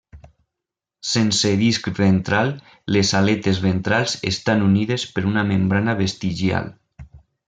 Sense 1.07 1.49
disc 1.59 1.89
ventral; 1.99 2.49
les 2.95 3.11
aletes 3.21 3.59
ventrals 3.65 4.15
estan 4.31 4.65
unides 4.69 5.05
per 5.19 5.25
una 5.33 5.45
membrana 5.51 5.95
vestigial. 6.05 6.73